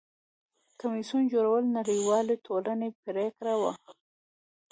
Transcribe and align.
د 0.67 0.69
کمیسیون 0.81 1.23
جوړول 1.33 1.63
د 1.67 1.75
نړیوالې 1.79 2.35
ټولنې 2.45 2.89
پریکړه 3.03 3.53
وه. 3.61 3.73